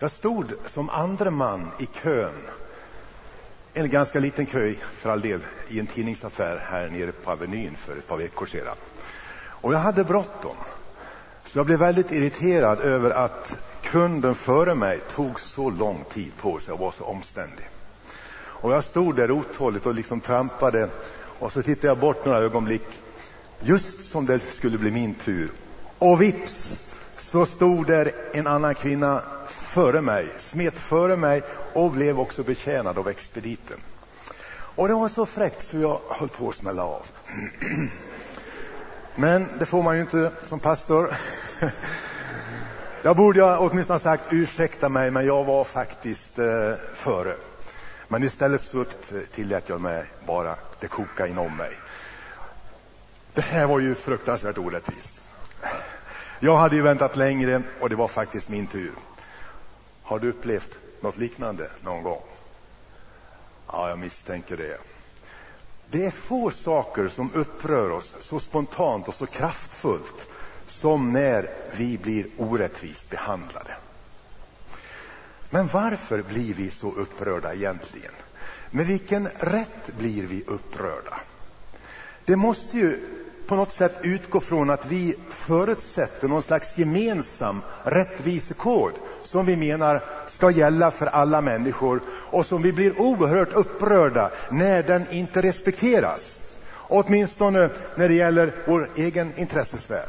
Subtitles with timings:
[0.00, 2.34] Jag stod som andra man i kön,
[3.74, 7.96] en ganska liten kö för all del, i en tidningsaffär här nere på Avenyn för
[7.96, 8.76] ett par veckor sedan.
[9.40, 10.56] Och jag hade bråttom.
[11.44, 16.58] Så jag blev väldigt irriterad över att kunden före mig tog så lång tid på
[16.58, 17.68] sig och var så omständig.
[18.38, 20.88] Och jag stod där otåligt och liksom trampade
[21.38, 23.02] och så tittade jag bort några ögonblick
[23.60, 25.50] just som det skulle bli min tur.
[25.98, 26.84] Och vips
[27.18, 29.22] så stod där en annan kvinna
[29.68, 31.42] före mig, smet före mig
[31.72, 33.76] och blev också betjänad av expediten.
[34.50, 37.06] Och det var så fräckt så jag höll på att smälla av.
[39.14, 41.10] Men det får man ju inte som pastor.
[43.02, 47.34] Jag borde åtminstone ha sagt ursäkta mig, men jag var faktiskt eh, före.
[48.08, 48.84] Men istället så
[49.32, 51.70] tillät jag mig bara det koka inom mig.
[53.34, 55.22] Det här var ju fruktansvärt orättvist.
[56.40, 58.92] Jag hade ju väntat längre och det var faktiskt min tur.
[60.08, 62.22] Har du upplevt något liknande någon gång?
[63.66, 64.78] Ja, jag misstänker det.
[65.90, 70.26] Det är få saker som upprör oss så spontant och så kraftfullt
[70.66, 73.76] som när vi blir orättvist behandlade.
[75.50, 78.12] Men varför blir vi så upprörda egentligen?
[78.70, 81.20] Med vilken rätt blir vi upprörda?
[82.24, 83.17] Det måste ju
[83.48, 90.00] på något sätt utgå från att vi förutsätter någon slags gemensam rättvisekod som vi menar
[90.26, 96.40] ska gälla för alla människor och som vi blir oerhört upprörda när den inte respekteras.
[96.88, 100.06] Åtminstone när det gäller vår egen intressesfär.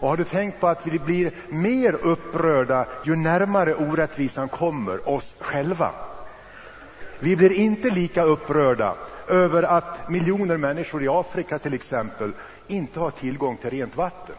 [0.00, 5.36] Och har du tänkt på att vi blir mer upprörda ju närmare orättvisan kommer oss
[5.40, 5.90] själva?
[7.20, 8.94] Vi blir inte lika upprörda
[9.28, 12.32] över att miljoner människor i Afrika till exempel
[12.66, 14.36] inte har tillgång till rent vatten.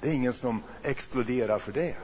[0.00, 1.94] Det är ingen som exploderar för det.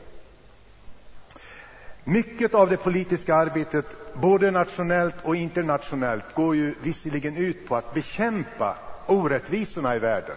[2.05, 7.94] Mycket av det politiska arbetet, både nationellt och internationellt, går ju visserligen ut på att
[7.94, 10.37] bekämpa orättvisorna i världen.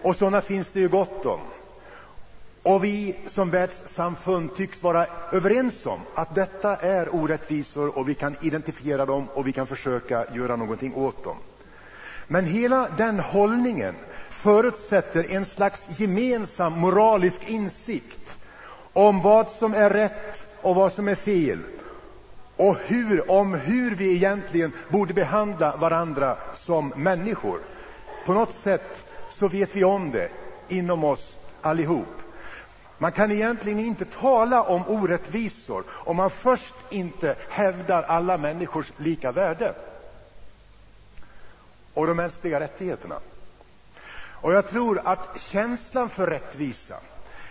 [0.00, 1.40] Och sådana finns det ju gott om.
[2.64, 8.36] Och vi som världssamfund tycks vara överens om att detta är orättvisor och vi kan
[8.40, 11.36] identifiera dem och vi kan försöka göra någonting åt dem.
[12.26, 13.94] Men hela den hållningen
[14.30, 18.38] förutsätter en slags gemensam moralisk insikt
[18.92, 21.58] om vad som är rätt och vad som är fel
[22.56, 27.60] och hur, om hur vi egentligen borde behandla varandra som människor.
[28.24, 30.28] På något sätt så vet vi om det
[30.68, 32.23] inom oss allihop.
[32.98, 39.32] Man kan egentligen inte tala om orättvisor om man först inte hävdar alla människors lika
[39.32, 39.74] värde
[41.94, 43.18] och de mänskliga rättigheterna.
[44.16, 46.96] Och jag tror att känslan för rättvisa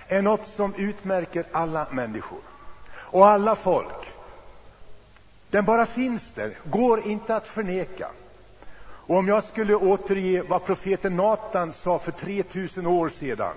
[0.08, 2.42] är något som utmärker alla människor
[2.94, 4.14] och alla folk.
[5.50, 8.08] Den bara finns där, går inte att förneka.
[9.06, 13.54] Och om jag skulle återge vad profeten Natan sa för 3000 år sedan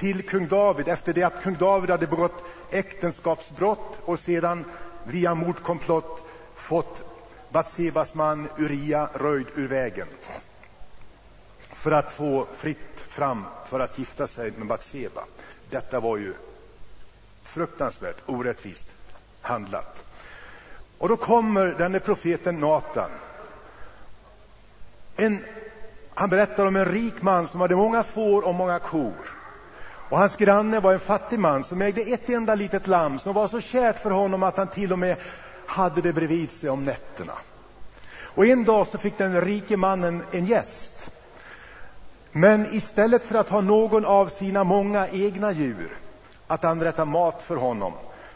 [0.00, 4.64] till kung David efter det att kung David hade begått äktenskapsbrott och sedan
[5.04, 6.24] via mordkomplott
[6.54, 7.02] fått
[7.50, 10.08] Batsebas man Uria röjd ur vägen
[11.60, 15.24] för att få fritt fram för att gifta sig med Batseba.
[15.70, 16.34] Detta var ju
[17.42, 18.94] fruktansvärt orättvist
[19.40, 20.04] handlat.
[20.98, 23.10] Och då kommer denne profeten Natan.
[25.16, 25.44] En,
[26.14, 29.39] han berättar om en rik man som hade många får och många kor.
[30.10, 33.48] Och hans granne var en fattig man som ägde ett enda litet lamm som var
[33.48, 35.16] så kärt för honom att han till och med
[35.66, 37.32] hade det bredvid sig om nätterna.
[38.34, 41.10] Och en dag så fick den rike mannen en gäst.
[42.32, 45.96] Men istället för att ha någon av sina många egna djur
[46.46, 47.92] att anrätta mat för honom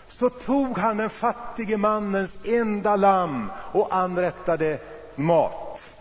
[0.07, 4.79] så tog han den fattige mannens enda lamm och anrättade
[5.15, 5.95] mat.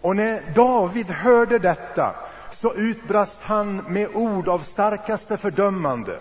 [0.00, 2.14] Och när David hörde detta
[2.56, 6.18] så utbrast han med ord av starkaste fördömande,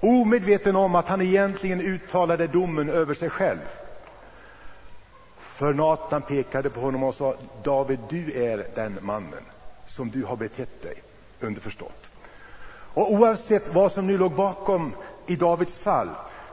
[0.00, 3.58] omedveten om att han egentligen uttalade domen över sig själv.
[5.38, 9.42] För Natan pekade på honom och sa, David, du är den mannen
[9.86, 11.02] som du har betett dig,
[11.40, 12.10] underförstått.
[12.94, 14.92] Och oavsett vad som nu låg bakom
[15.26, 16.08] i Davids fall,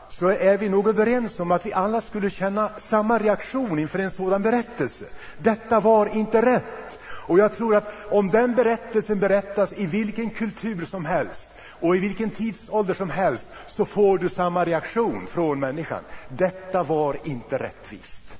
[0.10, 4.12] så är vi nog överens om att vi alla skulle känna samma reaktion inför en
[4.12, 5.06] sådan berättelse.
[5.38, 7.00] Detta var inte rätt.
[7.22, 12.00] Och jag tror att om den berättelsen berättas i vilken kultur som helst och i
[12.00, 16.04] vilken tidsålder som helst så får du samma reaktion från människan.
[16.30, 18.38] Detta var inte rättvist.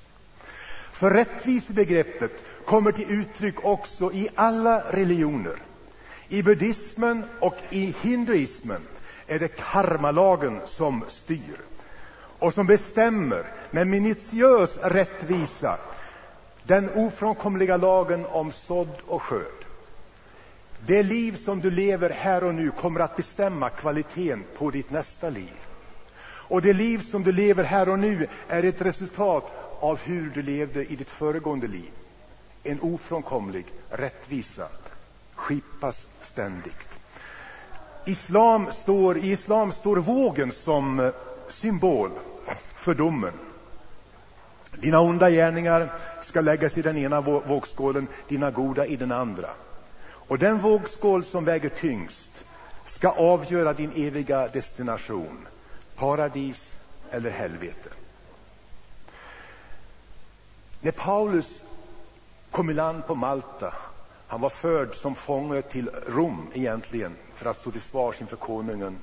[0.92, 5.56] För rättvisebegreppet kommer till uttryck också i alla religioner.
[6.28, 8.82] I buddhismen och i hinduismen
[9.28, 11.62] är det karmalagen som styr
[12.40, 15.78] och som bestämmer med minutiös rättvisa
[16.72, 19.66] den ofrånkomliga lagen om sådd och skörd.
[20.86, 25.30] Det liv som du lever här och nu kommer att bestämma kvaliteten på ditt nästa
[25.30, 25.54] liv.
[26.24, 30.42] Och det liv som du lever här och nu är ett resultat av hur du
[30.42, 31.92] levde i ditt föregående liv.
[32.64, 34.68] En ofrånkomlig rättvisa
[35.36, 37.00] skipas ständigt.
[38.06, 41.12] Islam står, I islam står vågen som
[41.50, 42.12] symbol
[42.76, 43.34] för domen.
[44.76, 49.50] Dina onda gärningar ska läggas i den ena vågskålen, dina goda i den andra.
[50.04, 52.46] Och den vågskål som väger tyngst
[52.86, 55.48] ska avgöra din eviga destination,
[55.96, 56.78] paradis
[57.12, 57.90] eller helvete.
[60.82, 61.64] När Paulus
[62.52, 63.74] kom i land på Malta,
[64.28, 68.98] han var förd som fånge till Rom egentligen för att stå till svars inför konungen,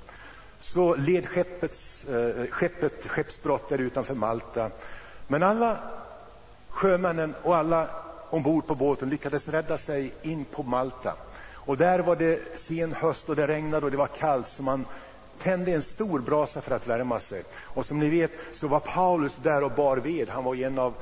[0.61, 4.71] så led skeppets, eh, skeppet skeppsbrott där utanför Malta.
[5.29, 5.77] Men alla
[6.69, 7.89] sjömännen och alla
[8.31, 11.15] ombord på båten lyckades rädda sig in på Malta.
[11.55, 14.87] Och där var det sen höst och det regnade och det var kallt så man
[15.39, 17.43] tände en stor brasa för att värma sig.
[17.63, 20.29] Och som ni vet så var Paulus där och bar ved.
[20.29, 20.95] Han var en av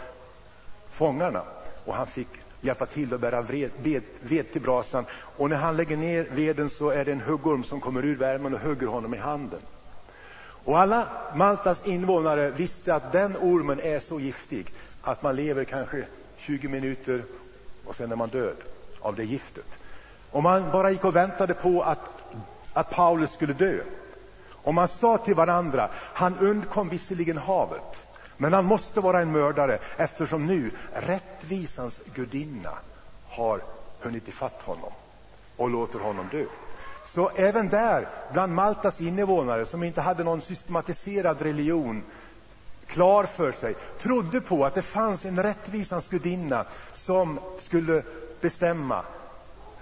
[0.90, 1.42] fångarna
[1.84, 2.28] och han fick
[2.60, 5.04] hjälpa till att bära ved, ved, ved till brasan.
[5.36, 8.54] Och när han lägger ner veden så är det en huggorm som kommer ur värmen
[8.54, 9.60] och hugger honom i handen.
[10.66, 14.72] Och alla Maltas invånare visste att den ormen är så giftig
[15.02, 17.22] att man lever kanske 20 minuter
[17.84, 18.56] och sen är man död
[19.00, 19.78] av det giftet.
[20.30, 22.16] Och man bara gick och väntade på att,
[22.72, 23.80] att Paulus skulle dö.
[24.52, 29.78] Och man sa till varandra, han undkom visserligen havet, men han måste vara en mördare
[29.96, 32.72] eftersom nu rättvisans gudinna
[33.28, 33.60] har
[34.00, 34.92] hunnit ifatt honom
[35.56, 36.44] och låter honom dö.
[37.06, 42.02] Så även där, bland Maltas invånare som inte hade någon systematiserad religion
[42.86, 48.02] klar för sig, trodde på att det fanns en rättvisans gudinna som skulle
[48.40, 49.02] bestämma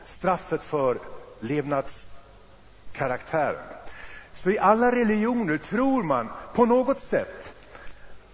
[0.05, 0.99] straffet för
[1.41, 3.65] levnadskaraktären.
[4.35, 7.55] Så i alla religioner tror man på något sätt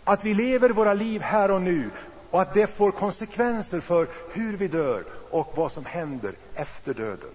[0.04, 1.90] att vi lever våra liv här och nu
[2.30, 7.30] och att det får konsekvenser för hur vi dör och vad som händer efter döden.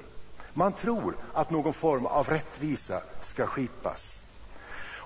[0.58, 4.22] Man tror att någon form av rättvisa ska skipas.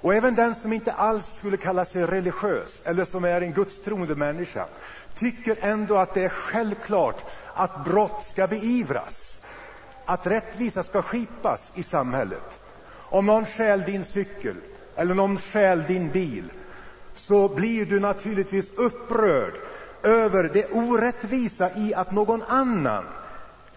[0.01, 4.15] Och även den som inte alls skulle kalla sig religiös eller som är en gudstroende
[4.15, 4.65] människa
[5.13, 9.39] tycker ändå att det är självklart att brott ska beivras,
[10.05, 12.59] att rättvisa ska skipas i samhället.
[12.91, 14.55] Om någon stjäl din cykel
[14.95, 16.51] eller någon stjäl din bil
[17.15, 19.53] så blir du naturligtvis upprörd
[20.03, 23.05] över det orättvisa i att någon annan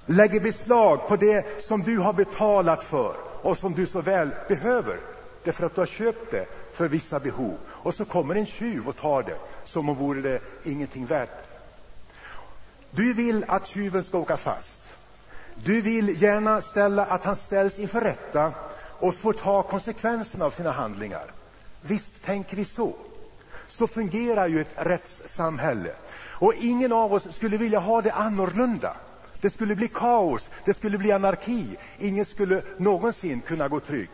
[0.07, 4.97] lägger beslag på det som du har betalat för och som du så väl behöver
[5.45, 7.57] därför att du har köpt det för vissa behov.
[7.69, 11.49] Och så kommer en tjuv och tar det som om vore det ingenting värt.
[12.91, 14.99] Du vill att tjuven ska åka fast.
[15.55, 18.53] Du vill gärna ställa att han ställs inför rätta
[19.01, 21.33] och får ta konsekvenserna av sina handlingar.
[21.83, 22.95] Visst tänker vi så.
[23.67, 25.91] Så fungerar ju ett rättssamhälle.
[26.15, 28.97] Och ingen av oss skulle vilja ha det annorlunda.
[29.43, 31.77] Det skulle bli kaos, det skulle bli anarki.
[31.99, 34.11] Ingen skulle någonsin kunna gå trygg.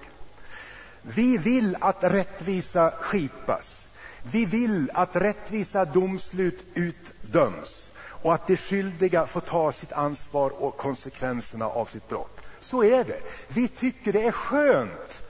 [1.02, 3.88] Vi vill att rättvisa skipas.
[4.22, 10.76] Vi vill att rättvisa domslut utdöms och att de skyldiga får ta sitt ansvar och
[10.76, 12.42] konsekvenserna av sitt brott.
[12.60, 13.20] Så är det.
[13.48, 15.22] Vi tycker det är skönt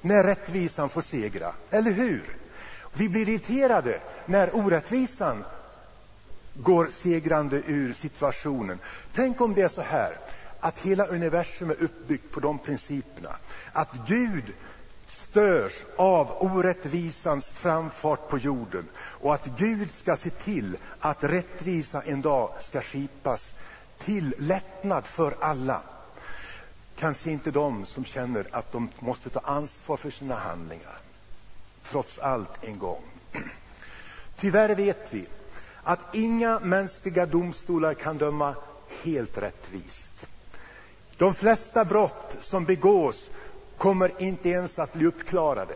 [0.00, 2.36] när rättvisan får segra, eller hur?
[2.92, 5.44] Vi blir irriterade när orättvisan
[6.62, 8.78] går segrande ur situationen.
[9.12, 10.16] Tänk om det är så här
[10.60, 13.36] att hela universum är uppbyggt på de principerna.
[13.72, 14.44] Att Gud
[15.06, 22.22] störs av orättvisans framfart på jorden och att Gud ska se till att rättvisa en
[22.22, 23.54] dag ska skipas
[23.98, 25.82] till lättnad för alla.
[26.96, 30.98] Kanske inte de som känner att de måste ta ansvar för sina handlingar.
[31.82, 33.02] Trots allt en gång.
[34.36, 35.26] Tyvärr vet vi
[35.82, 38.54] att inga mänskliga domstolar kan döma
[39.04, 40.28] helt rättvist.
[41.16, 43.30] De flesta brott som begås
[43.78, 45.74] kommer inte ens att bli uppklarade.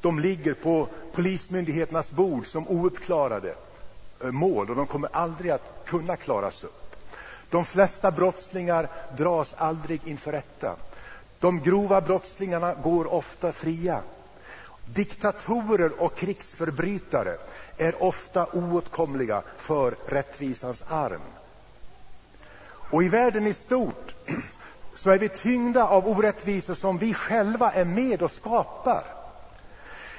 [0.00, 3.54] De ligger på polismyndigheternas bord som ouppklarade
[4.24, 6.96] eh, mål och de kommer aldrig att kunna klaras upp.
[7.50, 10.76] De flesta brottslingar dras aldrig inför rätta.
[11.38, 14.00] De grova brottslingarna går ofta fria.
[14.86, 17.38] Diktatorer och krigsförbrytare
[17.80, 21.20] är ofta oåtkomliga för rättvisans arm.
[22.90, 24.14] Och i världen i stort
[24.94, 29.04] så är vi tyngda av orättvisor som vi själva är med och skapar.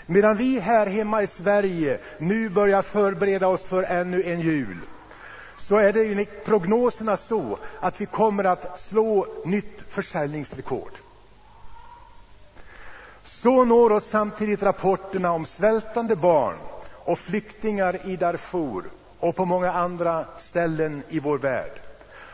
[0.05, 4.77] Medan vi här hemma i Sverige nu börjar förbereda oss för ännu en jul,
[5.57, 10.93] så är det enligt prognoserna så att vi kommer att slå nytt försäljningsrekord.
[13.23, 16.57] Så når oss samtidigt rapporterna om svältande barn
[17.05, 18.83] och flyktingar i Darfur
[19.19, 21.71] och på många andra ställen i vår värld.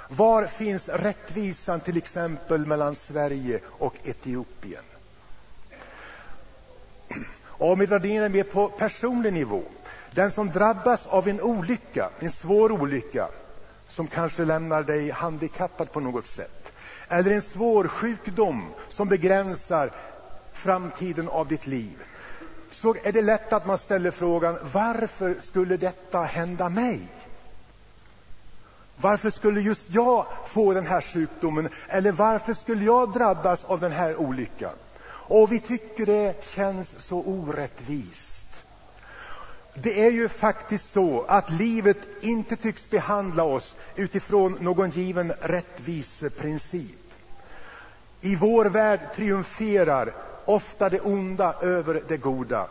[0.09, 4.83] Var finns rättvisan till exempel mellan Sverige och Etiopien?
[7.45, 9.63] Och om vi drar ner det mer på personlig nivå.
[10.11, 13.27] Den som drabbas av en olycka, en svår olycka,
[13.87, 16.73] som kanske lämnar dig handikappad på något sätt,
[17.07, 19.91] eller en svår sjukdom som begränsar
[20.53, 21.97] framtiden av ditt liv,
[22.71, 27.07] så är det lätt att man ställer frågan varför skulle detta hända mig?
[29.01, 31.69] Varför skulle just jag få den här sjukdomen?
[31.87, 34.73] Eller varför skulle jag drabbas av den här olyckan?
[35.29, 38.65] Och vi tycker det känns så orättvist.
[39.73, 47.13] Det är ju faktiskt så att livet inte tycks behandla oss utifrån någon given rättviseprincip.
[48.21, 50.13] I vår värld triumferar
[50.47, 52.67] ofta det onda över det goda.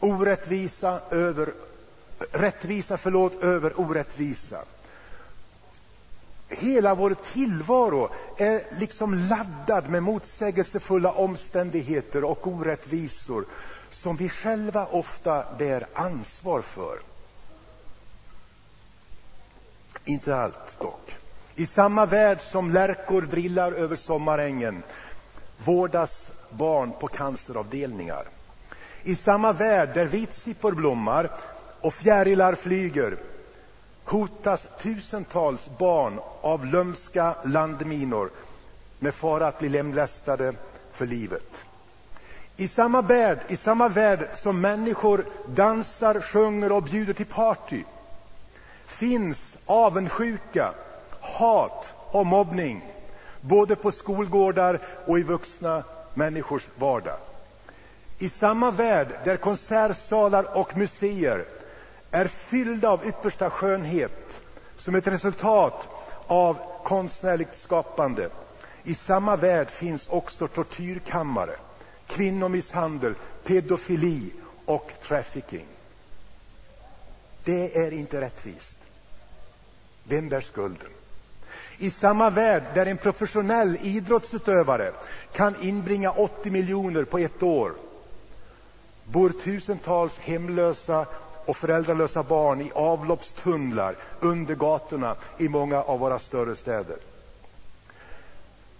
[0.00, 1.52] Orättvisa över,
[2.18, 4.64] rättvisa förlåt, över orättvisa.
[6.48, 13.44] Hela vår tillvaro är liksom laddad med motsägelsefulla omständigheter och orättvisor
[13.90, 16.98] som vi själva ofta bär ansvar för.
[20.04, 21.16] Inte allt dock.
[21.54, 24.82] I samma värld som lärkor drillar över sommarängen
[25.64, 28.24] vårdas barn på canceravdelningar.
[29.02, 31.30] I samma värld där vitsippor blommar
[31.80, 33.16] och fjärilar flyger
[34.04, 38.30] hotas tusentals barn av lömska landminor
[38.98, 40.52] med fara att bli lemlästade
[40.92, 41.64] för livet.
[42.56, 47.82] I samma värld, i samma värld som människor dansar, sjunger och bjuder till party
[48.86, 50.72] finns avundsjuka,
[51.20, 52.82] hat och mobbning
[53.40, 55.82] både på skolgårdar och i vuxna
[56.14, 57.16] människors vardag.
[58.18, 61.44] I samma värld där konsertsalar och museer
[62.10, 64.40] är fyllda av yppersta skönhet
[64.76, 65.88] som ett resultat
[66.26, 68.30] av konstnärligt skapande.
[68.84, 71.56] I samma värld finns också tortyrkammare,
[72.06, 73.14] kvinnomisshandel,
[73.44, 74.32] pedofili
[74.64, 75.66] och trafficking.
[77.44, 78.76] Det är inte rättvist.
[80.04, 80.88] Vem bär skulden?
[81.80, 84.92] I samma värld där en professionell idrottsutövare
[85.32, 87.74] kan inbringa 80 miljoner på ett år
[89.04, 91.06] bor tusentals hemlösa
[91.44, 96.96] och föräldralösa barn i avloppstunnlar under gatorna i många av våra större städer.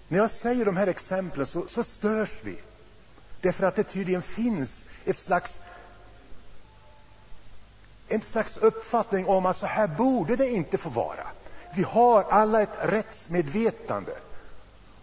[0.09, 2.59] När jag säger de här exemplen så, så störs vi.
[3.41, 5.61] Därför att det tydligen finns ett slags,
[8.09, 11.27] en slags uppfattning om att så här borde det inte få vara.
[11.75, 14.13] Vi har alla ett rättsmedvetande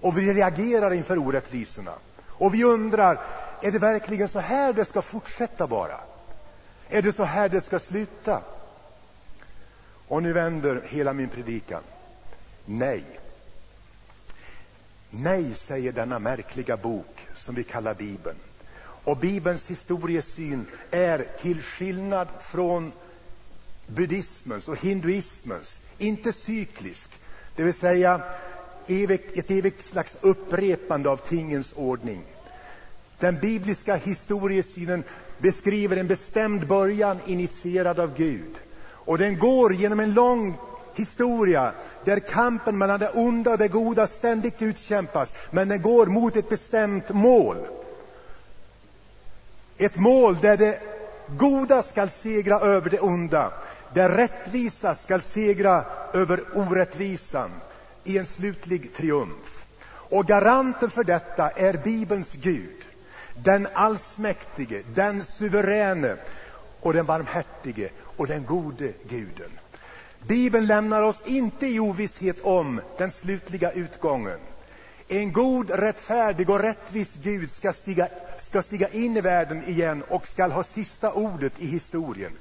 [0.01, 1.93] och vi reagerar inför orättvisorna.
[2.27, 3.19] Och vi undrar,
[3.61, 5.99] är det verkligen så här det ska fortsätta bara?
[6.89, 8.41] Är det så här det ska sluta?
[10.07, 11.81] Och nu vänder hela min predikan.
[12.65, 13.03] Nej.
[15.09, 18.37] Nej, säger denna märkliga bok som vi kallar Bibeln.
[19.03, 22.91] Och Bibelns historiesyn är till skillnad från
[23.87, 27.11] buddhismens och hinduismens inte cyklisk,
[27.55, 28.21] det vill säga
[28.87, 32.23] ett evigt slags upprepande av tingens ordning.
[33.19, 35.03] Den bibliska historiesynen
[35.37, 38.55] beskriver en bestämd början initierad av Gud.
[38.87, 40.57] Och den går genom en lång
[40.95, 41.71] historia
[42.03, 46.49] där kampen mellan det onda och det goda ständigt utkämpas, men den går mot ett
[46.49, 47.57] bestämt mål.
[49.77, 50.79] Ett mål där det
[51.27, 53.51] goda skall segra över det onda,
[53.93, 57.51] där rättvisa skall segra över orättvisan
[58.03, 59.65] i en slutlig triumf.
[59.87, 62.85] Och garanten för detta är Bibelns Gud
[63.43, 66.17] den allsmäktige, den suveräne
[66.79, 69.51] och den barmhärtige och den gode guden.
[70.27, 74.39] Bibeln lämnar oss inte i ovisshet om den slutliga utgången.
[75.07, 80.27] En god, rättfärdig och rättvis Gud ska stiga, ska stiga in i världen igen och
[80.27, 82.31] ska ha sista ordet i historien.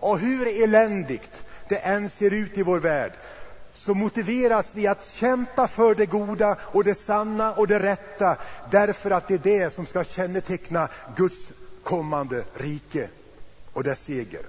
[0.00, 3.12] Och hur eländigt det än ser ut i vår värld
[3.72, 8.36] så motiveras vi att kämpa för det goda och det sanna och det rätta
[8.70, 13.08] därför att det är det som ska känneteckna Guds kommande rike
[13.72, 14.42] och dess seger.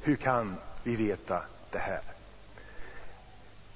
[0.00, 2.00] Hur kan vi veta det här?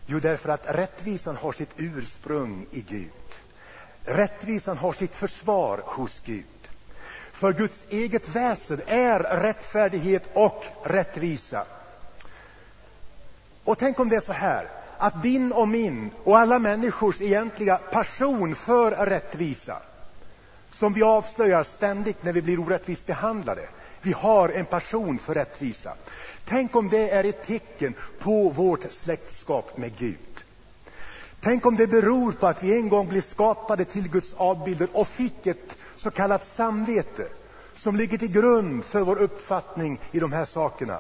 [0.07, 3.11] Jo, därför att rättvisan har sitt ursprung i Gud.
[4.05, 6.45] Rättvisan har sitt försvar hos Gud.
[7.39, 11.65] För Guds eget väsen är rättfärdighet och rättvisa.
[13.65, 14.69] Och tänk om det är så här
[14.99, 19.77] att din och min och alla människors egentliga passion för rättvisa
[20.71, 23.69] som vi avslöjar ständigt när vi blir orättvist behandlade.
[24.01, 25.95] Vi har en passion för rättvisa.
[26.45, 30.45] Tänk om det är ett tecken på vårt släktskap med Gud.
[31.41, 35.09] Tänk om det beror på att vi en gång blev skapade till Guds avbilder och
[35.09, 37.27] fick ett så kallat samvete
[37.75, 40.99] som ligger till grund för vår uppfattning i de här sakerna.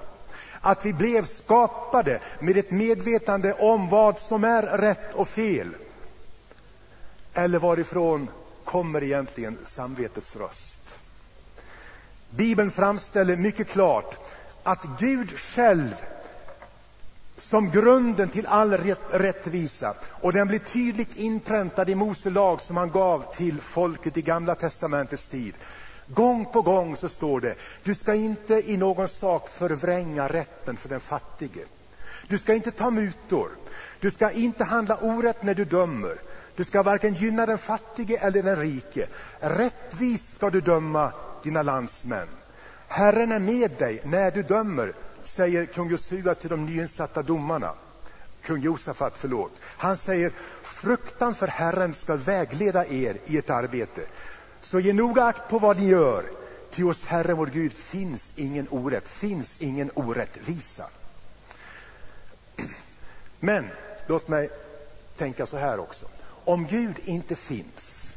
[0.60, 5.74] Att vi blev skapade med ett medvetande om vad som är rätt och fel.
[7.34, 8.28] Eller varifrån
[8.64, 10.98] kommer egentligen samvetets röst?
[12.30, 14.16] Bibeln framställer mycket klart
[14.62, 15.94] att Gud själv
[17.38, 18.76] som grunden till all
[19.10, 24.22] rättvisa och den blir tydligt inpräntad i Mose lag som han gav till folket i
[24.22, 25.54] Gamla testamentets tid.
[26.06, 30.88] Gång på gång så står det, du ska inte i någon sak förvränga rätten för
[30.88, 31.64] den fattige.
[32.28, 33.50] Du ska inte ta mutor.
[34.00, 36.16] Du ska inte handla orätt när du dömer.
[36.56, 39.06] Du ska varken gynna den fattige eller den rike.
[39.40, 42.28] Rättvist ska du döma dina landsmän.
[42.88, 44.92] Herren är med dig när du dömer,
[45.28, 47.74] säger kung Josua till de nyinsatta domarna.
[48.42, 49.52] Kung Josafat, förlåt.
[49.62, 50.32] Han säger,
[50.62, 54.02] fruktan för Herren ska vägleda er i ett arbete.
[54.60, 56.24] Så ge noga akt på vad ni gör.
[56.70, 60.90] Till hos Herren vår Gud finns ingen orätt, finns ingen orättvisa.
[63.40, 63.68] Men
[64.06, 64.50] låt mig
[65.16, 66.06] tänka så här också.
[66.44, 68.16] Om Gud inte finns,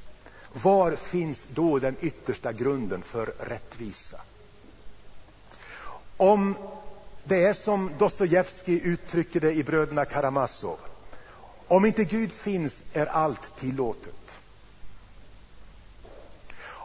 [0.54, 4.22] var finns då den yttersta grunden för rättvisa?
[6.18, 6.56] Om
[7.24, 10.78] det är som Dostojevskij uttrycker det i Bröderna Karamazov.
[11.68, 14.42] Om inte Gud finns är allt tillåtet.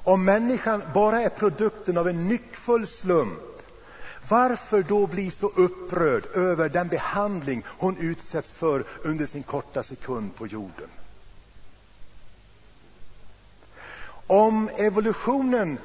[0.07, 3.38] Om människan bara är produkten av en nyckfull slump,
[4.28, 10.35] varför då bli så upprörd över den behandling hon utsätts för under sin korta sekund
[10.37, 10.88] på jorden?
[14.27, 15.79] Om evolutionen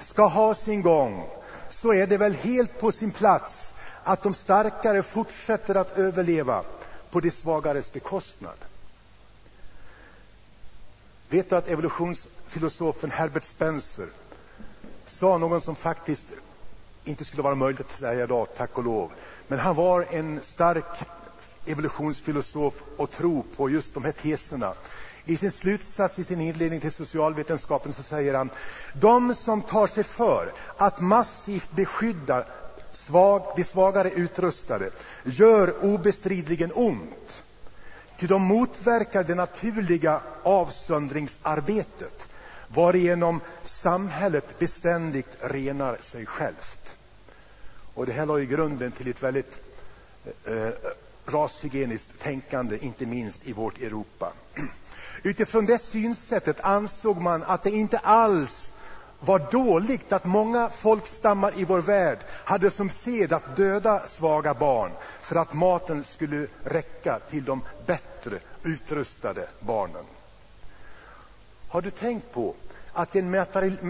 [0.00, 1.28] ska ha sin gång
[1.68, 3.74] så är det väl helt på sin plats
[4.08, 6.64] att de starkare fortsätter att överleva
[7.10, 8.56] på de svagares bekostnad.
[11.28, 14.06] Vet du att evolutionsfilosofen Herbert Spencer
[15.06, 16.26] sa något som faktiskt
[17.04, 19.10] inte skulle vara möjligt att säga idag, tack och lov.
[19.48, 20.84] Men han var en stark
[21.66, 24.74] evolutionsfilosof och tro på just de här teserna.
[25.24, 28.50] I sin slutsats i sin inledning till socialvetenskapen så säger han
[28.92, 32.44] de som tar sig för att massivt beskydda
[33.06, 34.90] svag, de svagare utrustade
[35.24, 37.44] gör obestridligen ont.
[38.16, 42.28] Ty de motverkar det naturliga avsöndringsarbetet
[42.68, 46.96] varigenom samhället beständigt renar sig självt.
[47.94, 49.60] Och det här la ju grunden till ett väldigt
[50.44, 50.72] eh, eh,
[51.26, 54.32] rashygieniskt tänkande, inte minst i vårt Europa.
[55.22, 58.72] Utifrån det synsättet ansåg man att det inte alls
[59.20, 64.92] var dåligt att många folkstammar i vår värld hade som sed att döda svaga barn
[65.22, 70.04] för att maten skulle räcka till de bättre utrustade barnen.
[71.68, 72.54] Har du tänkt på
[72.92, 73.34] att en,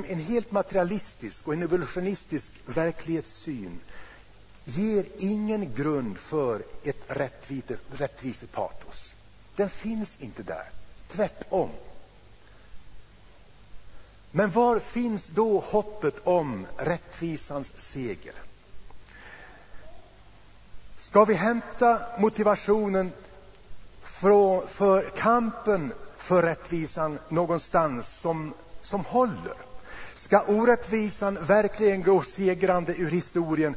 [0.08, 3.80] en helt materialistisk och en evolutionistisk verklighetssyn
[4.64, 7.04] ger ingen grund för ett
[7.90, 9.16] rättvisepatos.
[9.56, 10.64] Den finns inte där.
[11.08, 11.70] Tvärtom.
[14.38, 18.34] Men var finns då hoppet om rättvisans seger?
[20.96, 23.12] Ska vi hämta motivationen
[24.02, 29.54] för kampen för rättvisan någonstans som, som håller?
[30.14, 33.74] Ska orättvisan verkligen gå segrande ur historien?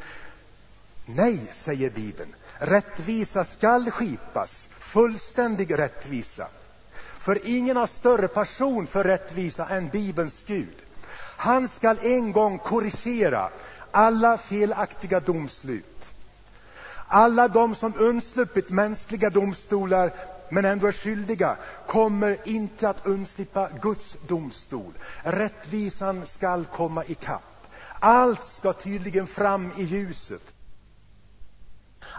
[1.06, 2.36] Nej, säger Bibeln.
[2.58, 6.47] Rättvisa skall skipas, fullständig rättvisa.
[7.22, 10.76] För ingen har större passion för rättvisa än Bibelns Gud.
[11.38, 13.50] Han skall en gång korrigera
[13.92, 16.14] alla felaktiga domslut.
[17.08, 20.12] Alla de som undsluppit mänskliga domstolar
[20.50, 21.58] men ändå är skyldiga
[21.88, 24.94] kommer inte att undslippa Guds domstol.
[25.24, 27.68] Rättvisan skall komma ikapp.
[28.00, 30.54] Allt ska tydligen fram i ljuset.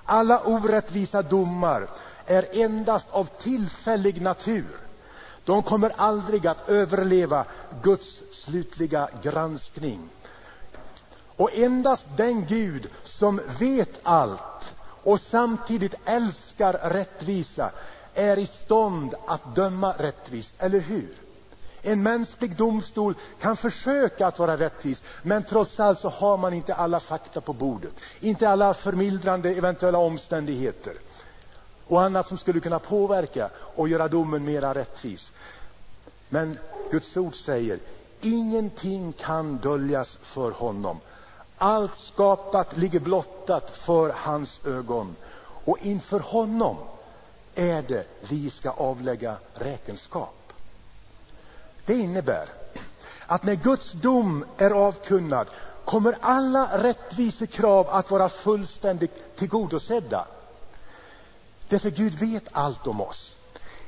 [0.05, 1.87] Alla orättvisa domar
[2.27, 4.67] är endast av tillfällig natur.
[5.45, 7.45] De kommer aldrig att överleva
[7.83, 10.09] Guds slutliga granskning.
[11.37, 17.71] Och endast den Gud som vet allt och samtidigt älskar rättvisa
[18.15, 21.15] är i stånd att döma rättvist, eller hur?
[21.83, 26.75] En mänsklig domstol kan försöka att vara rättvis, men trots allt så har man inte
[26.75, 30.93] alla fakta på bordet, inte alla förmildrande eventuella omständigheter
[31.87, 35.33] och annat som skulle kunna påverka och göra domen mera rättvis.
[36.29, 36.59] Men
[36.91, 37.79] Guds ord säger,
[38.21, 41.01] ingenting kan döljas för honom.
[41.59, 45.17] Allt skapat ligger blottat för hans ögon
[45.65, 46.77] och inför honom
[47.55, 50.53] är det vi ska avlägga räkenskap.
[51.85, 52.49] Det innebär
[53.27, 55.47] att när Guds dom är avkunnad
[55.85, 60.27] kommer alla rättvisekrav att vara fullständigt tillgodosedda.
[61.73, 63.37] Därför Gud vet allt om oss.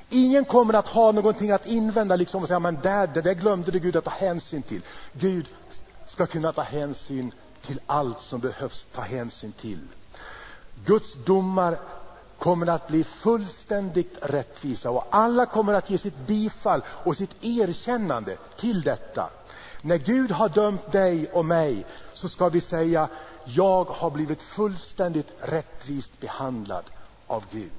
[0.08, 3.70] Ingen kommer att ha någonting att invända liksom och säga, men där, det där glömde
[3.70, 4.82] du Gud att ta hänsyn till.
[5.12, 5.46] Gud
[6.06, 9.78] ska kunna ta hänsyn till allt som behövs ta hänsyn till.
[10.84, 11.78] Guds domar
[12.38, 18.36] kommer att bli fullständigt rättvisa och alla kommer att ge sitt bifall och sitt erkännande
[18.56, 19.30] till detta.
[19.82, 23.08] När Gud har dömt dig och mig så ska vi säga
[23.44, 26.84] jag har blivit fullständigt rättvist behandlad
[27.26, 27.70] av Gud.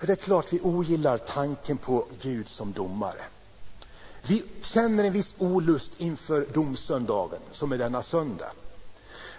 [0.00, 3.22] Det är klart vi ogillar tanken på Gud som domare.
[4.22, 8.50] Vi känner en viss olust inför domsöndagen som är denna söndag.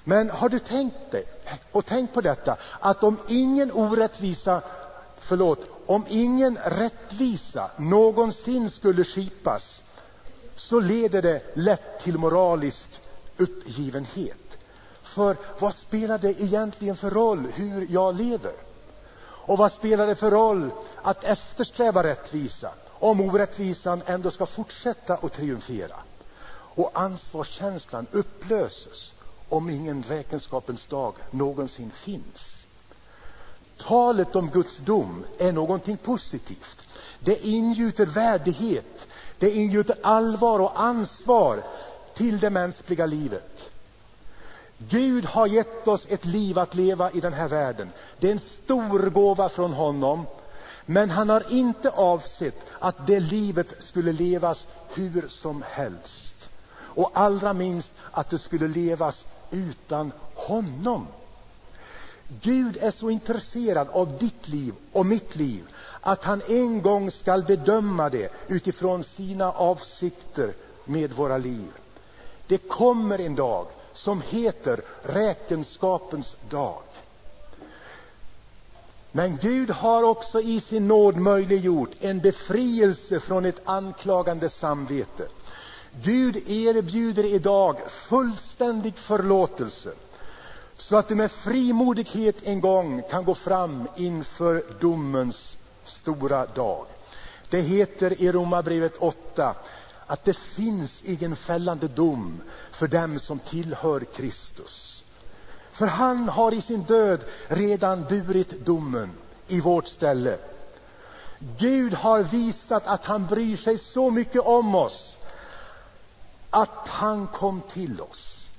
[0.03, 1.25] Men har du tänkt dig,
[1.71, 4.61] och tänk på detta, att om ingen orättvisa,
[5.19, 9.83] förlåt, om ingen rättvisa någonsin skulle skipas
[10.55, 12.89] så leder det lätt till moralisk
[13.37, 14.44] uppgivenhet.
[15.15, 18.53] För vad spelar det egentligen för roll hur jag lever?
[19.21, 20.69] Och vad spelar det för roll
[21.01, 25.95] att eftersträva rättvisa om orättvisan ändå ska fortsätta att triumfera?
[26.51, 29.13] Och ansvarskänslan upplöses
[29.49, 32.67] om ingen räkenskapens dag någonsin finns.
[33.77, 36.77] Talet om Guds dom är någonting positivt.
[37.19, 39.07] Det ingjuter värdighet,
[39.39, 41.63] det ingjuter allvar och ansvar
[42.13, 43.71] till det mänskliga livet.
[44.77, 47.89] Gud har gett oss ett liv att leva i den här världen.
[48.19, 50.25] Det är en stor gåva från honom.
[50.85, 56.49] Men han har inte avsett att det livet skulle levas hur som helst.
[56.77, 61.07] Och allra minst att det skulle levas utan honom.
[62.41, 65.63] Gud är så intresserad av ditt liv och mitt liv
[66.01, 70.53] att han en gång skall bedöma det utifrån sina avsikter
[70.85, 71.71] med våra liv.
[72.47, 76.81] Det kommer en dag som heter räkenskapens dag.
[79.11, 85.27] Men Gud har också i sin nåd möjliggjort en befrielse från ett anklagande samvete.
[86.03, 89.91] Gud erbjuder idag fullständig förlåtelse
[90.77, 96.85] så att du med frimodighet en gång kan gå fram inför domens stora dag.
[97.49, 99.55] Det heter i Romarbrevet 8
[100.07, 102.41] att det finns ingen fällande dom
[102.71, 105.03] för dem som tillhör Kristus.
[105.71, 109.11] För han har i sin död redan burit domen
[109.47, 110.37] i vårt ställe.
[111.57, 115.17] Gud har visat att han bryr sig så mycket om oss
[116.49, 118.49] att han kom till oss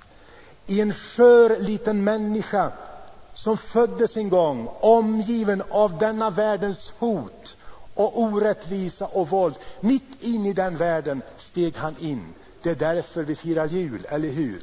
[0.67, 2.73] i en skör liten människa
[3.35, 7.57] som föddes en gång omgiven av denna världens hot
[7.97, 9.59] och orättvisa och våld.
[9.81, 12.35] Mitt in i den världen steg han in.
[12.63, 14.63] Det är därför vi firar jul, eller hur?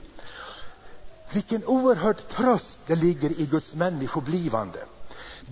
[1.33, 4.79] Vilken oerhörd tröst det ligger i Guds människoblivande.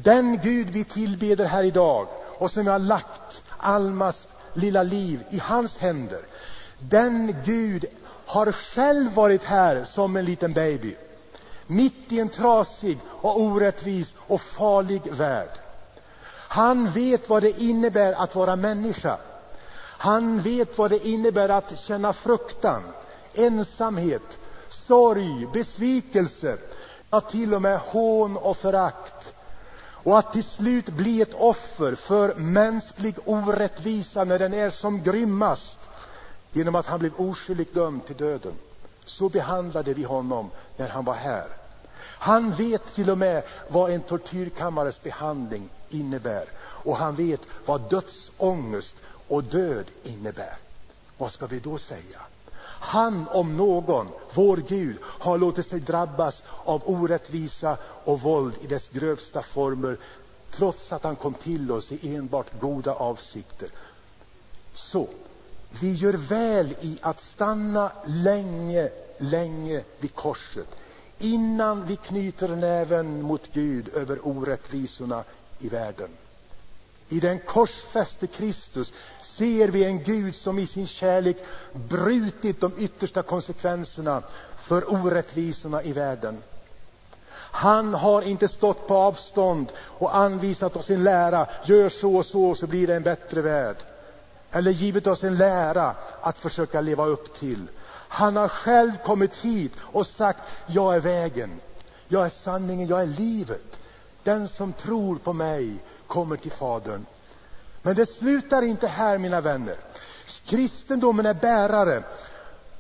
[0.04, 5.78] Den Gud vi tillbeder här idag och som har lagt Almas lilla liv i hans
[5.78, 6.22] händer.
[6.80, 7.86] Den Gud
[8.26, 10.96] har själv varit här som en liten baby.
[11.68, 15.50] Mitt i en trasig och orättvis och farlig värld.
[16.52, 19.18] Han vet vad det innebär att vara människa.
[19.78, 22.84] Han vet vad det innebär att känna fruktan,
[23.34, 26.58] ensamhet, sorg, besvikelse,
[27.10, 29.34] ja till och med hån och förakt.
[29.82, 35.80] Och att till slut bli ett offer för mänsklig orättvisa när den är som grymmast
[36.52, 38.54] genom att han blev oskyldigt dömd till döden.
[39.06, 41.61] Så behandlade vi honom när han var här.
[42.22, 48.96] Han vet till och med vad en tortyrkammares behandling innebär och han vet vad dödsångest
[49.28, 50.58] och död innebär.
[51.18, 52.22] Vad ska vi då säga?
[52.84, 58.90] Han om någon, vår Gud, har låtit sig drabbas av orättvisa och våld i dess
[58.90, 59.98] grövsta former
[60.52, 63.70] trots att han kom till oss i enbart goda avsikter.
[64.74, 65.08] Så
[65.70, 70.68] vi gör väl i att stanna länge, länge vid korset
[71.22, 75.24] innan vi knyter näven mot Gud över orättvisorna
[75.60, 76.10] i världen.
[77.10, 81.38] I den korsfäste Kristus ser vi en Gud som i sin kärlek
[81.74, 84.24] brutit de yttersta konsekvenserna
[84.62, 86.44] för orättvisorna i världen.
[87.54, 91.48] Han har inte stått på avstånd och anvisat oss en lära.
[91.66, 93.76] Gör så och så, så blir det en bättre värld.
[94.52, 97.68] Eller givit oss en lära att försöka leva upp till.
[98.14, 101.60] Han har själv kommit hit och sagt, jag är vägen,
[102.08, 103.78] jag är sanningen, jag är livet.
[104.24, 105.76] Den som tror på mig
[106.08, 107.06] kommer till Fadern.
[107.82, 109.76] Men det slutar inte här, mina vänner.
[110.46, 112.04] Kristendomen är bärare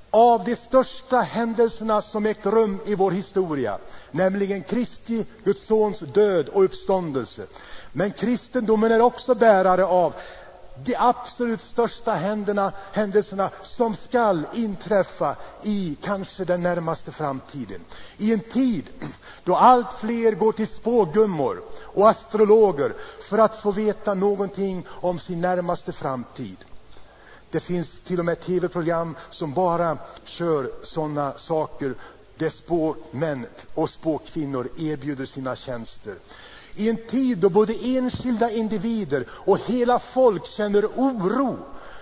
[0.09, 3.77] av de största händelserna som ägt rum i vår historia,
[4.11, 7.45] nämligen Kristi, Guds sons död och uppståndelse.
[7.91, 10.13] Men kristendomen är också bärare av
[10.85, 12.13] de absolut största
[12.91, 17.81] händelserna som skall inträffa i kanske den närmaste framtiden.
[18.17, 18.89] I en tid
[19.43, 22.93] då allt fler går till spågummor och astrologer
[23.29, 26.57] för att få veta någonting om sin närmaste framtid.
[27.49, 31.93] Det finns till och med tv-program som bara kör sådana saker
[32.37, 36.15] där spåmän och spåkvinnor erbjuder sina tjänster.
[36.75, 41.57] I en tid då både enskilda individer och hela folk känner oro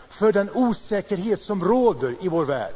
[0.10, 2.76] för den osäkerhet som råder i vår värld.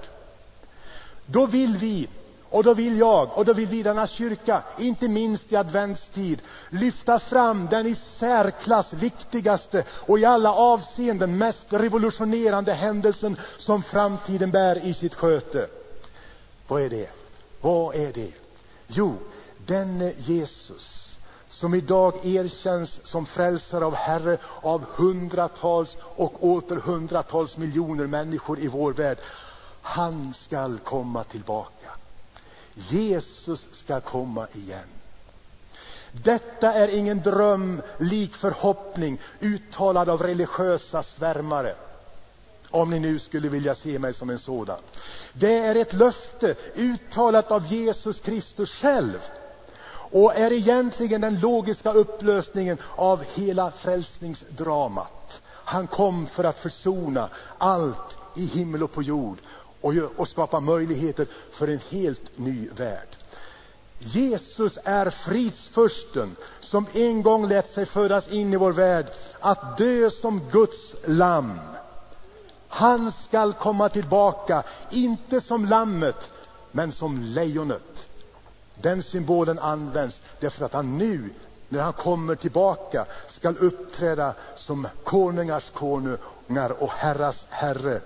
[1.26, 2.08] Då vill vi,
[2.50, 7.20] och då vill jag, och då vill vi denna kyrka, inte minst i adventstid, lyfta
[7.20, 14.86] fram den i särklass viktigaste och i alla avseenden mest revolutionerande händelsen som framtiden bär
[14.86, 15.68] i sitt sköte.
[16.68, 17.10] Vad är det?
[17.62, 18.32] Vad är det?
[18.88, 19.16] Jo,
[19.58, 21.13] denne Jesus
[21.54, 28.68] som idag erkänns som frälsare av Herre av hundratals och åter hundratals miljoner människor i
[28.68, 29.18] vår värld.
[29.82, 31.90] Han skall komma tillbaka.
[32.74, 34.88] Jesus skall komma igen.
[36.12, 41.76] Detta är ingen dröm lik förhoppning uttalad av religiösa svärmare.
[42.70, 44.80] Om ni nu skulle vilja se mig som en sådan.
[45.34, 49.20] Det är ett löfte uttalat av Jesus Kristus själv
[50.14, 55.42] och är egentligen den logiska upplösningen av hela frälsningsdramat.
[55.48, 59.38] Han kom för att försona allt i himmel och på jord
[59.82, 63.08] och, och skapa möjligheter för en helt ny värld.
[64.00, 69.06] Jesus är fridsfursten som en gång lät sig föras in i vår värld
[69.40, 71.60] att dö som Guds lamm.
[72.68, 76.32] Han skall komma tillbaka, inte som lammet,
[76.72, 77.93] men som lejonet.
[78.82, 81.30] Den symbolen används därför att han nu,
[81.70, 88.02] när han kommer tillbaka, skall uppträda som konungars konungar och herras herre,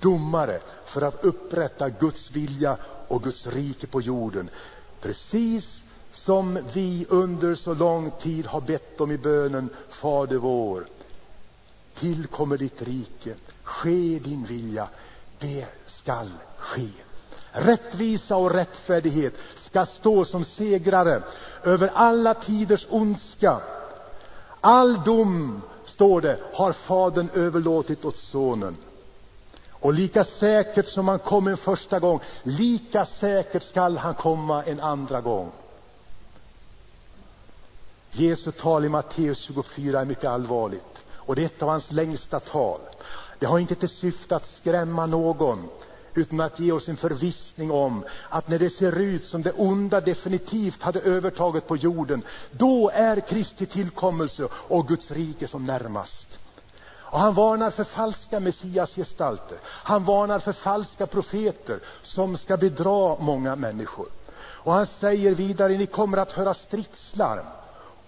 [0.00, 2.76] domare, för att upprätta Guds vilja
[3.08, 4.50] och Guds rike på jorden.
[5.00, 10.86] Precis som vi under så lång tid har bett om i bönen Fader vår.
[11.94, 14.88] Tillkommer ditt rike, ske din vilja,
[15.38, 16.88] det skall ske.
[17.52, 21.22] Rättvisa och rättfärdighet ska stå som segrare
[21.64, 23.60] över alla tiders ondska.
[24.60, 28.76] All dom, står det, har Fadern överlåtit åt Sonen.
[29.70, 34.80] Och lika säkert som han kom en första gång, lika säkert skall han komma en
[34.80, 35.52] andra gång.
[38.10, 42.40] Jesu tal i Matteus 24 är mycket allvarligt och det är ett av hans längsta
[42.40, 42.78] tal.
[43.38, 45.68] Det har inte till syfte att skrämma någon
[46.14, 50.00] utan att ge oss en förvissning om att när det ser ut som det onda
[50.00, 56.38] definitivt hade övertaget på jorden, då är Kristi tillkommelse och Guds rike som närmast.
[57.10, 59.58] Och han varnar för falska messiasgestalter.
[59.64, 64.06] Han varnar för falska profeter som ska bedra många människor.
[64.38, 67.46] Och han säger vidare, ni kommer att höra stridslarm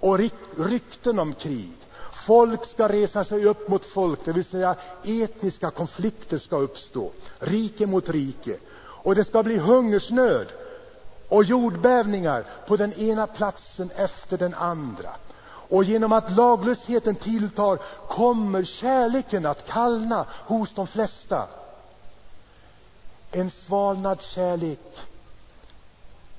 [0.00, 0.18] och
[0.56, 1.72] rykten om krig.
[2.24, 7.86] Folk ska resa sig upp mot folk, det vill säga etniska konflikter ska uppstå, rike
[7.86, 8.56] mot rike.
[8.78, 10.46] Och det ska bli hungersnöd
[11.28, 15.10] och jordbävningar på den ena platsen efter den andra.
[15.44, 21.46] Och genom att laglösheten tilltar kommer kärleken att kallna hos de flesta.
[23.30, 24.98] En svalnad kärlek,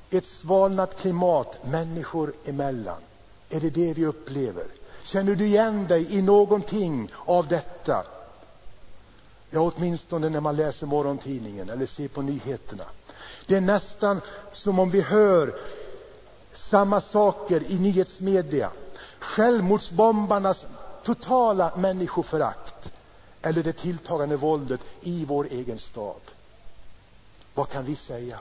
[0.10, 3.02] ett svalnat klimat människor emellan.
[3.50, 4.65] Är det det vi upplever?
[5.04, 8.04] Känner du igen dig i någonting av detta?
[9.50, 12.84] Ja, åtminstone när man läser morgontidningen eller ser på nyheterna.
[13.46, 15.56] Det är nästan som om vi hör
[16.52, 18.70] samma saker i nyhetsmedia.
[19.20, 20.66] Självmordsbombarnas
[21.04, 22.92] totala människoförakt
[23.42, 26.22] eller det tilltagande våldet i vår egen stad.
[27.54, 28.39] Vad kan vi säga?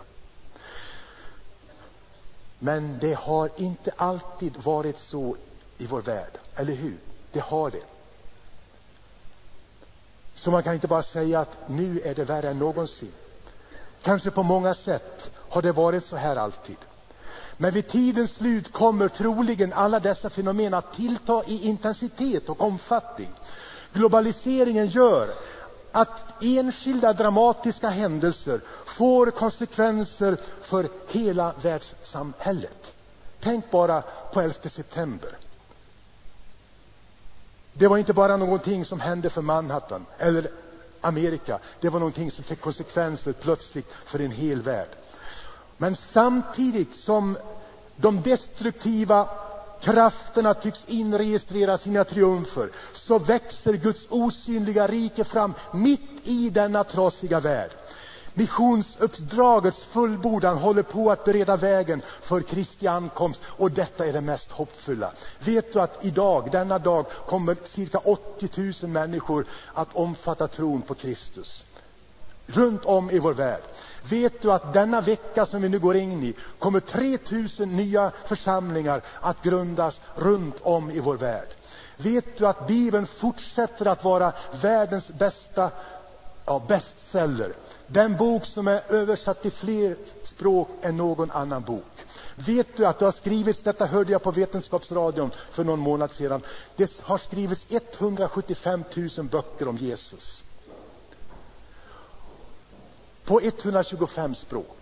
[2.59, 5.37] Men det har inte alltid varit så
[5.83, 6.97] i vår värld, eller hur?
[7.33, 7.83] Det har det.
[10.35, 13.13] Så man kan inte bara säga att nu är det värre än någonsin.
[14.03, 16.77] Kanske på många sätt har det varit så här alltid.
[17.57, 23.31] Men vid tidens slut kommer troligen alla dessa fenomen att tillta i intensitet och omfattning.
[23.93, 25.29] Globaliseringen gör
[25.93, 32.95] att enskilda dramatiska händelser får konsekvenser för hela världssamhället.
[33.41, 35.37] Tänk bara på 11 september.
[37.73, 40.51] Det var inte bara någonting som hände för Manhattan eller
[41.01, 41.59] Amerika.
[41.81, 44.89] Det var någonting som fick konsekvenser plötsligt för en hel värld.
[45.77, 47.37] Men samtidigt som
[47.97, 49.29] de destruktiva
[49.81, 57.41] krafterna tycks inregistrera sina triumfer så växer Guds osynliga rike fram mitt i denna trasiga
[57.41, 57.71] värld.
[58.35, 64.53] Missionsuppdragets fullbordan håller på att bereda vägen för Kristi ankomst och detta är det mest
[64.53, 65.13] hoppfulla.
[65.39, 70.95] Vet du att idag, denna dag, kommer cirka 80 000 människor att omfatta tron på
[70.95, 71.67] Kristus.
[72.47, 73.63] Runt om i vår värld.
[74.11, 77.19] Vet du att denna vecka som vi nu går in i kommer 3
[77.61, 81.49] 000 nya församlingar att grundas runt om i vår värld?
[81.97, 85.71] Vet du att Bibeln fortsätter att vara världens bästa
[86.47, 87.53] ja, bestseller?
[87.87, 91.85] Den bok som är översatt till fler språk än någon annan bok.
[92.35, 96.43] Vet du att det har skrivits, detta hörde jag på Vetenskapsradion för någon månad sedan,
[96.77, 100.45] det har skrivits 175 000 böcker om Jesus
[103.25, 104.79] på 125 språk.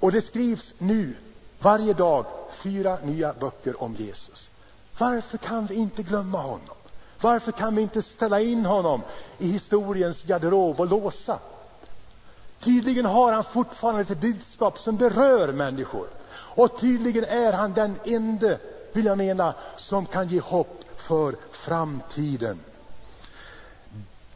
[0.00, 1.16] Och det skrivs nu
[1.58, 4.50] varje dag fyra nya böcker om Jesus.
[4.98, 6.76] Varför kan vi inte glömma honom?
[7.20, 9.02] Varför kan vi inte ställa in honom
[9.38, 11.38] i historiens garderob och låsa?
[12.60, 16.06] Tydligen har han fortfarande ett budskap som berör människor.
[16.32, 18.56] Och tydligen är han den enda,
[18.92, 22.60] vill jag mena, som kan ge hopp för framtiden.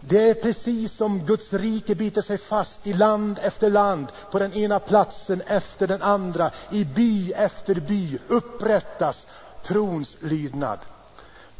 [0.00, 4.52] Det är precis som Guds rike biter sig fast i land efter land, på den
[4.52, 9.26] ena platsen efter den andra, i by efter by upprättas
[9.62, 10.78] trons lydnad.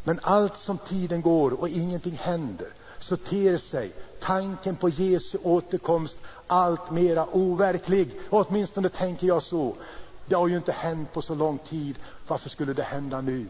[0.04, 6.18] Men allt som tiden går och ingenting händer, så ter sig tanken på Jesu återkomst
[6.46, 8.10] allt mera overklig.
[8.30, 9.74] Åtminstone tänker jag så.
[10.26, 11.96] Det har ju inte hänt på så lång tid.
[12.26, 13.46] Varför skulle det hända nu?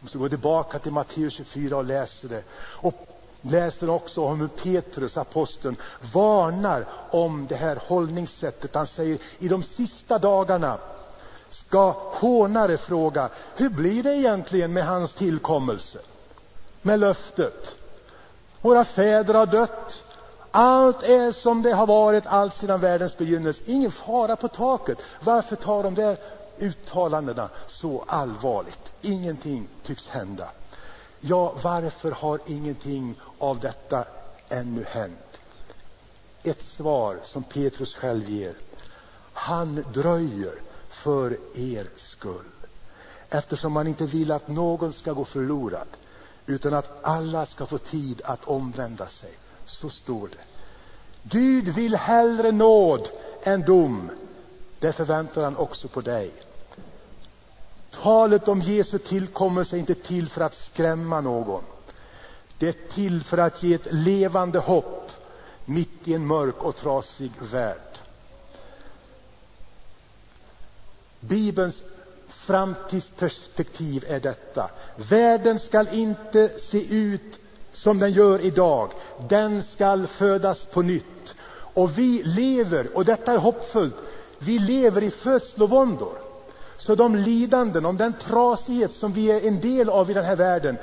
[0.00, 2.42] Jag ska gå tillbaka till Matteus 24 och läser det.
[2.58, 3.06] Och
[3.42, 5.76] läser också om hur Petrus, aposteln,
[6.12, 8.74] varnar om det här hållningssättet.
[8.74, 10.78] Han säger i de sista dagarna
[11.56, 15.98] ska hånare fråga hur blir det egentligen med hans tillkommelse?
[16.82, 17.78] Med löftet.
[18.60, 20.02] Våra fäder har dött.
[20.50, 23.62] Allt är som det har varit allt sedan världens begynnelse.
[23.66, 24.98] Ingen fara på taket.
[25.20, 26.18] Varför tar de där
[26.58, 28.92] uttalandena så allvarligt?
[29.00, 30.48] Ingenting tycks hända.
[31.20, 34.04] Ja, varför har ingenting av detta
[34.48, 35.40] ännu hänt?
[36.42, 38.54] Ett svar som Petrus själv ger.
[39.32, 40.54] Han dröjer
[41.06, 42.50] för er skull.
[43.30, 45.86] Eftersom han inte vill att någon ska gå förlorad
[46.46, 49.30] utan att alla ska få tid att omvända sig.
[49.66, 50.44] Så står det.
[51.22, 53.08] Gud vill hellre nåd
[53.42, 54.10] än dom.
[54.78, 56.32] Det förväntar han också på dig.
[57.90, 61.62] Talet om Jesu tillkommelse är inte till för att skrämma någon.
[62.58, 65.12] Det är till för att ge ett levande hopp
[65.64, 67.95] mitt i en mörk och trasig värld.
[71.28, 71.82] Bibelns
[72.28, 74.70] framtidsperspektiv är detta.
[74.96, 77.40] Världen skall inte se ut
[77.72, 78.90] som den gör idag.
[79.28, 81.34] Den skall födas på nytt.
[81.52, 83.94] Och vi lever, och detta är hoppfullt,
[84.38, 86.18] vi lever i födslovåndor.
[86.76, 90.36] Så de lidanden, om den trasighet som vi är en del av i den här
[90.36, 90.76] världen,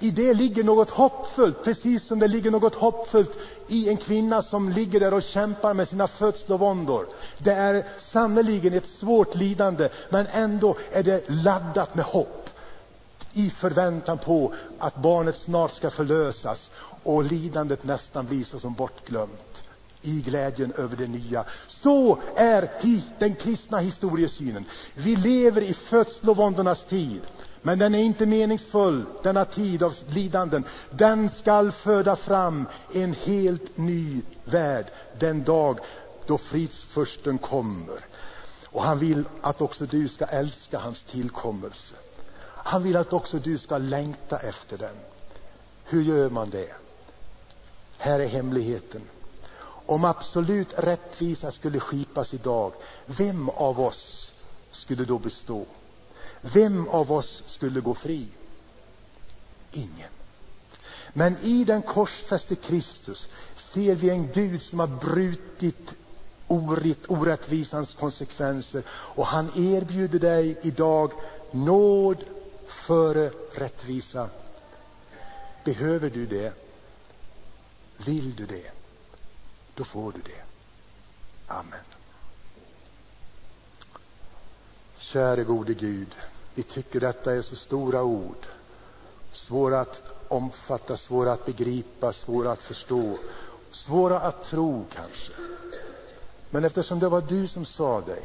[0.00, 4.68] i det ligger något hoppfullt, precis som det ligger något hoppfullt i en kvinna som
[4.68, 7.06] ligger där och kämpar med sina födslovåndor.
[7.38, 12.50] Det är sannerligen ett svårt lidande, men ändå är det laddat med hopp
[13.32, 16.70] i förväntan på att barnet snart ska förlösas
[17.02, 19.64] och lidandet nästan blir så som bortglömt
[20.02, 21.44] i glädjen över det nya.
[21.66, 22.70] Så är
[23.18, 24.64] den kristna historiesynen.
[24.94, 27.20] Vi lever i födslovåndornas tid.
[27.62, 30.64] Men den är inte meningsfull, denna tid av lidanden.
[30.90, 34.86] Den skall föda fram en helt ny värld
[35.18, 35.78] den dag
[36.26, 38.04] då fridsfursten kommer.
[38.64, 41.94] Och han vill att också du ska älska hans tillkommelse.
[42.44, 44.96] Han vill att också du ska längta efter den.
[45.84, 46.72] Hur gör man det?
[47.98, 49.02] Här är hemligheten.
[49.86, 52.72] Om absolut rättvisa skulle skipas idag,
[53.06, 54.34] vem av oss
[54.70, 55.66] skulle då bestå.
[56.40, 58.28] Vem av oss skulle gå fri?
[59.72, 60.10] Ingen.
[61.12, 65.94] Men i den korsfäste Kristus ser vi en Gud som har brutit
[66.46, 71.12] orätt, orättvisans konsekvenser och han erbjuder dig idag
[71.50, 72.24] nåd
[72.66, 74.30] före rättvisa.
[75.64, 76.52] Behöver du det?
[77.96, 78.70] Vill du det?
[79.74, 80.42] Då får du det.
[81.46, 81.97] Amen.
[85.12, 86.14] Käre gode Gud,
[86.54, 88.46] vi tycker detta är så stora ord.
[89.32, 93.18] Svåra att omfatta, svåra att begripa, svåra att förstå,
[93.70, 95.32] svåra att tro kanske.
[96.50, 98.22] Men eftersom det var du som sa det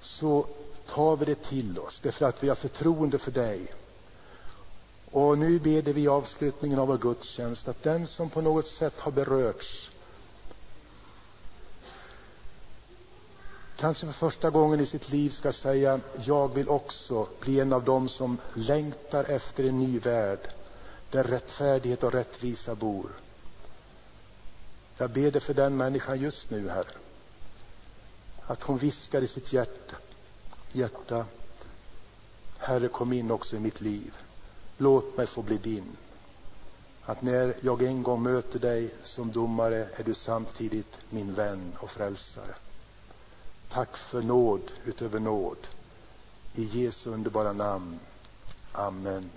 [0.00, 0.46] så
[0.86, 3.74] tar vi det till oss därför att vi har förtroende för dig.
[5.10, 9.00] Och nu ber vi i avslutningen av vår gudstjänst att den som på något sätt
[9.00, 9.90] har berörts
[13.80, 17.84] kanske för första gången i sitt liv ska säga jag vill också bli en av
[17.84, 20.38] dem som längtar efter en ny värld
[21.10, 23.10] där rättfärdighet och rättvisa bor.
[24.98, 26.92] Jag ber dig för den människan just nu, Herre.
[28.46, 29.96] Att hon viskar i sitt hjärta,
[30.72, 31.26] hjärta
[32.58, 34.14] Herre, kom in också i mitt liv.
[34.76, 35.96] Låt mig få bli din.
[37.02, 41.90] Att när jag en gång möter dig som domare är du samtidigt min vän och
[41.90, 42.54] frälsare.
[43.72, 45.56] Tack för nåd utöver nåd.
[46.54, 47.98] I Jesu underbara namn.
[48.72, 49.30] Amen.